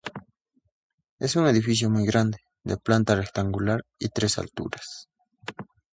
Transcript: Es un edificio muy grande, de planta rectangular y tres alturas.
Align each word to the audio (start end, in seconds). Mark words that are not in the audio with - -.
Es 1.19 1.35
un 1.35 1.45
edificio 1.45 1.87
muy 1.91 2.07
grande, 2.07 2.39
de 2.63 2.75
planta 2.75 3.13
rectangular 3.15 3.85
y 3.99 4.09
tres 4.09 4.39
alturas. 4.39 5.07